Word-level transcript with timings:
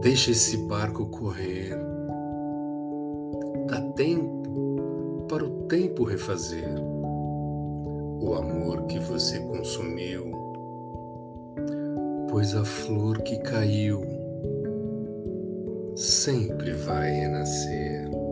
Deixa 0.00 0.30
esse 0.30 0.56
barco 0.68 1.06
correr 1.06 1.85
tempo 3.96 5.26
para 5.28 5.44
o 5.44 5.66
tempo 5.66 6.04
refazer 6.04 6.78
o 8.20 8.34
amor 8.34 8.86
que 8.86 8.98
você 8.98 9.40
consumiu, 9.40 10.30
pois 12.30 12.54
a 12.54 12.64
flor 12.64 13.22
que 13.22 13.38
caiu 13.38 14.02
sempre 15.96 16.72
vai 16.72 17.10
renascer. 17.10 18.25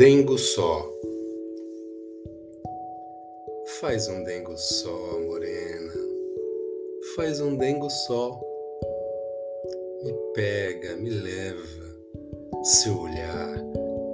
Dengo 0.00 0.38
só. 0.38 0.90
Faz 3.82 4.08
um 4.08 4.24
dengo 4.24 4.56
só, 4.56 5.20
morena. 5.28 5.92
Faz 7.14 7.38
um 7.38 7.54
dengo 7.54 7.90
só. 7.90 8.40
Me 10.02 10.14
pega, 10.32 10.96
me 10.96 11.10
leva. 11.10 11.84
Seu 12.62 12.98
olhar 12.98 13.62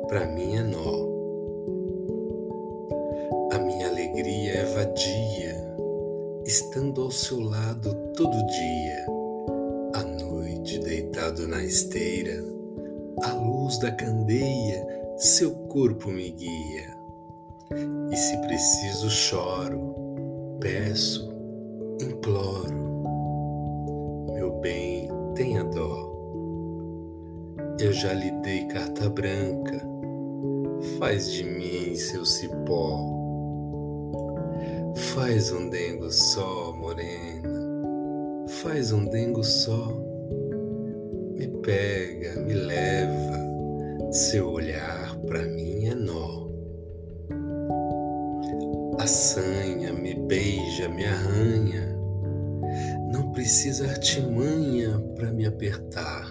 para 0.08 0.26
mim 0.26 0.56
é 0.56 0.62
nó. 0.64 1.06
A 3.52 3.58
minha 3.60 3.86
alegria 3.86 4.54
é 4.54 4.64
vadia, 4.64 5.54
estando 6.44 7.02
ao 7.02 7.12
seu 7.12 7.38
lado 7.38 7.94
todo 8.16 8.46
dia. 8.48 9.06
À 9.94 10.02
noite, 10.02 10.80
deitado 10.80 11.46
na 11.46 11.62
esteira, 11.62 12.42
a 13.22 13.34
luz 13.34 13.78
da 13.78 13.92
candeia 13.92 15.05
seu 15.16 15.50
corpo 15.68 16.10
me 16.10 16.30
guia. 16.30 16.96
E 18.10 18.16
se 18.16 18.36
preciso, 18.38 19.10
choro, 19.10 19.94
peço, 20.60 21.32
imploro. 22.00 22.86
Meu 24.32 24.52
bem, 24.60 25.08
tenha 25.34 25.64
dó. 25.64 26.14
Eu 27.80 27.92
já 27.92 28.12
lhe 28.12 28.30
dei 28.42 28.66
carta 28.66 29.08
branca, 29.08 29.80
faz 30.98 31.32
de 31.32 31.44
mim 31.44 31.94
seu 31.96 32.24
cipó. 32.24 33.14
Faz 35.14 35.52
um 35.52 35.68
dengo 35.68 36.10
só, 36.10 36.72
morena, 36.72 38.46
faz 38.62 38.92
um 38.92 39.04
dengo 39.04 39.42
só. 39.42 39.92
Me 41.34 41.48
pega, 41.62 42.40
me 42.40 42.54
leva, 42.54 43.38
seu 44.10 44.50
olhar 44.50 45.05
para 45.26 45.42
mim 45.42 45.86
é 45.86 45.94
nó. 45.94 46.46
Assanha, 48.98 49.92
me 49.92 50.14
beija, 50.14 50.88
me 50.88 51.04
arranha. 51.04 51.96
Não 53.12 53.32
precisa 53.32 53.88
artimanha 53.88 54.98
para 55.14 55.32
me 55.32 55.46
apertar. 55.46 56.26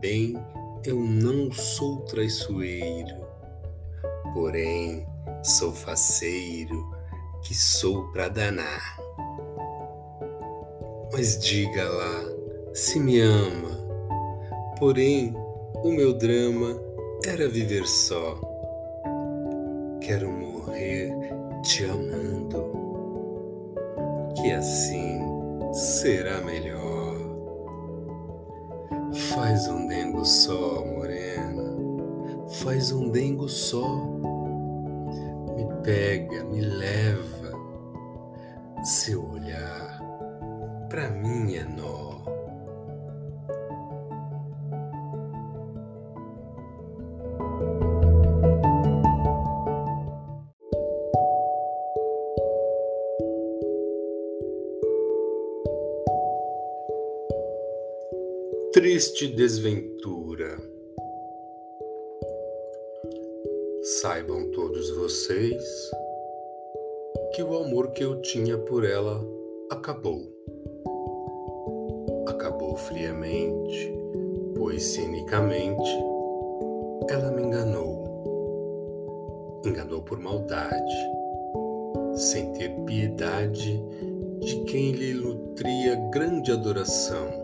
Bem, 0.00 0.34
eu 0.84 0.98
não 0.98 1.52
sou 1.52 2.00
traiçoeiro, 2.06 3.14
porém 4.32 5.06
sou 5.42 5.72
faceiro 5.72 6.90
que 7.42 7.54
sou 7.54 8.10
para 8.12 8.28
danar. 8.28 8.98
Mas 11.12 11.38
diga 11.38 11.88
lá 11.88 12.24
se 12.74 12.98
me 12.98 13.20
ama, 13.20 13.70
porém 14.78 15.34
o 15.84 15.92
meu 15.92 16.14
drama 16.14 16.91
era 17.28 17.48
viver 17.48 17.86
só. 17.86 18.38
Quero 20.00 20.30
morrer 20.30 21.12
te 21.62 21.84
amando, 21.84 22.72
que 24.36 24.50
assim 24.50 25.20
será 25.72 26.40
melhor. 26.40 27.16
Faz 29.34 29.68
um 29.68 29.86
dengo 29.86 30.24
só, 30.24 30.84
morena, 30.84 31.76
faz 32.62 32.90
um 32.92 33.08
dengo 33.10 33.48
só. 33.48 33.96
Me 35.56 35.66
pega, 35.82 36.44
me 36.44 36.60
leva, 36.60 37.52
seu 38.82 39.30
olhar 39.30 40.00
pra 40.88 41.08
mim 41.08 41.54
é 41.54 41.64
nó. 41.64 42.41
Triste 59.02 59.26
desventura. 59.26 60.56
Saibam 64.00 64.48
todos 64.52 64.90
vocês 64.90 65.90
que 67.34 67.42
o 67.42 67.56
amor 67.56 67.90
que 67.90 68.04
eu 68.04 68.22
tinha 68.22 68.56
por 68.56 68.84
ela 68.84 69.20
acabou. 69.72 70.22
Acabou 72.28 72.76
friamente, 72.76 73.92
pois 74.54 74.84
cinicamente 74.84 75.90
ela 77.08 77.32
me 77.32 77.42
enganou. 77.42 78.04
Enganou 79.66 80.02
por 80.02 80.20
maldade, 80.20 80.94
sem 82.14 82.52
ter 82.52 82.70
piedade 82.86 83.82
de 84.38 84.60
quem 84.66 84.92
lhe 84.92 85.12
nutria 85.12 85.96
grande 86.12 86.52
adoração. 86.52 87.41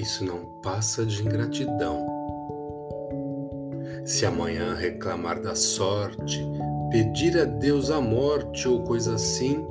Isso 0.00 0.24
não 0.24 0.46
passa 0.62 1.04
de 1.04 1.20
ingratidão. 1.20 2.06
Se 4.02 4.24
amanhã 4.24 4.74
reclamar 4.74 5.42
da 5.42 5.54
sorte, 5.54 6.42
pedir 6.90 7.38
a 7.38 7.44
Deus 7.44 7.90
a 7.90 8.00
morte 8.00 8.66
ou 8.66 8.82
coisa 8.82 9.16
assim, 9.16 9.62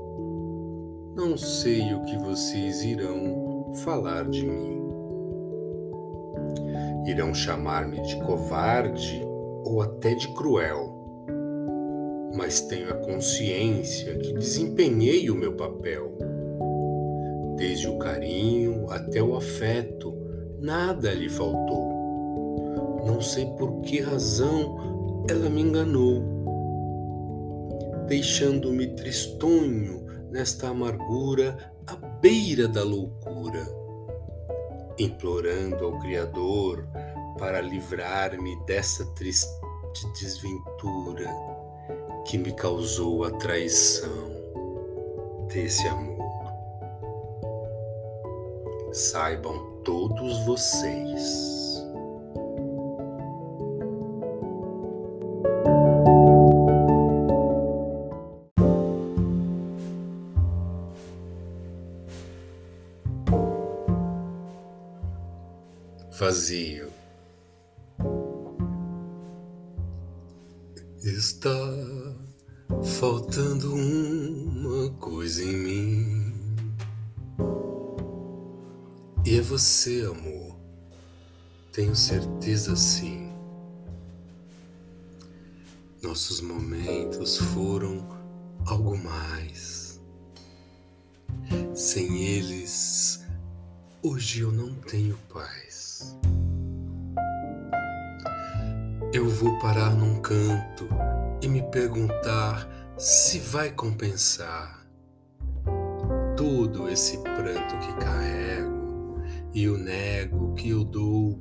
não 1.15 1.35
sei 1.35 1.95
o 1.95 2.03
que 2.03 2.15
vocês 2.15 2.83
irão 2.83 3.73
falar 3.83 4.29
de 4.29 4.45
mim. 4.45 4.79
Irão 7.07 7.33
chamar-me 7.33 7.99
de 8.03 8.15
covarde 8.17 9.25
ou 9.65 9.81
até 9.81 10.13
de 10.13 10.31
cruel, 10.35 10.95
mas 12.35 12.61
tenho 12.61 12.91
a 12.91 12.97
consciência 12.97 14.15
que 14.19 14.31
desempenhei 14.33 15.27
o 15.31 15.35
meu 15.35 15.53
papel. 15.55 16.15
Desde 17.57 17.89
o 17.89 17.97
carinho 17.97 18.89
até 18.89 19.21
o 19.21 19.35
afeto, 19.35 20.18
nada 20.59 21.13
lhe 21.13 21.29
faltou. 21.29 23.03
Não 23.05 23.21
sei 23.21 23.45
por 23.57 23.81
que 23.81 24.01
razão 24.01 25.25
ela 25.29 25.49
me 25.49 25.61
enganou, 25.61 26.21
deixando-me 28.07 28.87
tristonho 28.95 30.05
nesta 30.31 30.69
amargura 30.69 31.73
à 31.87 31.95
beira 31.95 32.67
da 32.67 32.83
loucura, 32.83 33.65
implorando 34.97 35.85
ao 35.85 35.99
Criador 35.99 36.87
para 37.37 37.61
livrar-me 37.61 38.55
dessa 38.65 39.05
triste 39.13 39.49
desventura 40.19 41.29
que 42.25 42.37
me 42.37 42.53
causou 42.53 43.23
a 43.23 43.31
traição 43.31 44.29
desse 45.47 45.87
amor. 45.87 46.18
Saibam 48.91 49.81
todos 49.83 50.45
vocês. 50.45 51.59
Vazio 66.19 66.89
Está 71.01 71.49
faltando 72.99 73.73
uma 73.73 74.89
coisa 74.99 75.41
em 75.41 75.55
mim. 75.55 76.18
É 79.39 79.41
você, 79.41 80.05
amor. 80.05 80.57
Tenho 81.71 81.95
certeza 81.95 82.75
sim. 82.75 83.31
Nossos 86.03 86.41
momentos 86.41 87.37
foram 87.37 88.05
algo 88.65 88.97
mais. 88.97 90.01
Sem 91.73 92.21
eles, 92.21 93.25
hoje 94.03 94.41
eu 94.41 94.51
não 94.51 94.75
tenho 94.75 95.17
paz. 95.33 96.17
Eu 99.13 99.29
vou 99.29 99.57
parar 99.59 99.95
num 99.95 100.21
canto 100.21 100.89
e 101.41 101.47
me 101.47 101.63
perguntar 101.71 102.67
se 102.97 103.39
vai 103.39 103.71
compensar 103.71 104.85
todo 106.35 106.89
esse 106.89 107.17
pranto 107.19 107.79
que 107.79 108.05
carrego 108.05 108.78
e 109.53 109.67
o 109.67 109.77
nego 109.77 110.53
que 110.53 110.69
eu 110.69 110.83
dou. 110.83 111.39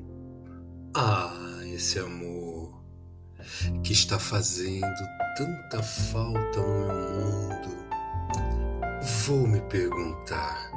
Ah, 0.94 1.60
esse 1.64 1.98
amor 1.98 2.82
que 3.82 3.92
está 3.92 4.18
fazendo 4.18 4.86
tanta 5.36 5.82
falta 5.82 6.60
no 6.60 6.86
meu 6.86 7.10
mundo. 7.20 7.78
Vou 9.26 9.46
me 9.46 9.60
perguntar: 9.62 10.70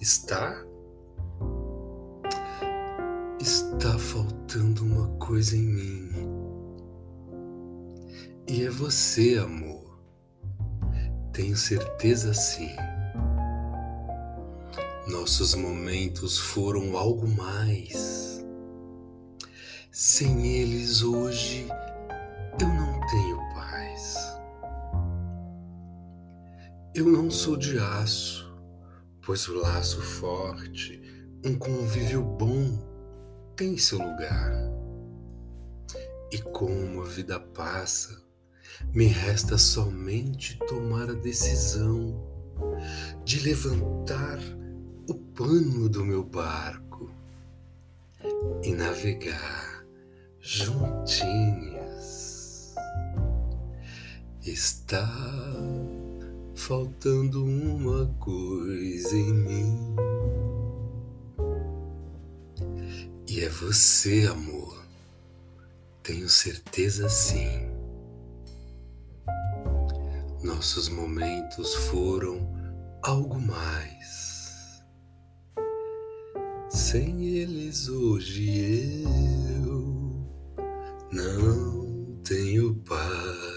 está? 0.00 0.54
Está 3.40 3.98
faltando 3.98 4.84
uma 4.84 5.08
coisa 5.18 5.56
em 5.56 5.62
mim. 5.62 6.12
E 8.46 8.64
é 8.64 8.70
você, 8.70 9.38
amor. 9.38 9.98
Tenho 11.32 11.56
certeza 11.56 12.34
sim. 12.34 12.76
Nossos 15.12 15.54
momentos 15.54 16.38
foram 16.38 16.96
algo 16.96 17.28
mais. 17.28 18.42
Sem 19.90 20.56
eles 20.56 21.02
hoje 21.02 21.66
eu 22.58 22.66
não 22.66 22.98
tenho 23.08 23.36
paz. 23.54 24.16
Eu 26.94 27.08
não 27.08 27.30
sou 27.30 27.58
de 27.58 27.78
aço, 27.78 28.58
pois 29.20 29.46
o 29.48 29.54
laço 29.54 30.00
forte, 30.00 31.02
um 31.44 31.58
convívio 31.58 32.24
bom 32.24 32.78
tem 33.54 33.76
seu 33.76 33.98
lugar. 33.98 34.50
E 36.32 36.38
como 36.38 37.02
a 37.02 37.04
vida 37.04 37.38
passa, 37.38 38.18
me 38.94 39.04
resta 39.08 39.58
somente 39.58 40.58
tomar 40.66 41.10
a 41.10 41.14
decisão 41.14 42.18
de 43.26 43.40
levantar 43.40 44.61
o 45.08 45.14
pano 45.14 45.88
do 45.88 46.04
meu 46.04 46.22
barco 46.22 47.10
e 48.62 48.72
navegar 48.72 49.84
juntinhas. 50.40 51.72
Está 54.44 55.08
faltando 56.54 57.44
uma 57.44 58.06
coisa 58.18 59.16
em 59.16 59.32
mim. 59.32 59.96
E 63.28 63.40
é 63.40 63.48
você, 63.48 64.26
amor. 64.26 64.84
Tenho 66.02 66.28
certeza 66.28 67.08
sim. 67.08 67.70
Nossos 70.42 70.88
momentos 70.88 71.74
foram 71.74 72.52
algo 73.02 73.40
mais. 73.40 74.31
Sem 76.74 77.26
eles 77.36 77.86
hoje 77.86 79.04
eu 79.62 80.26
não 81.12 82.18
tenho 82.24 82.74
paz. 82.76 83.51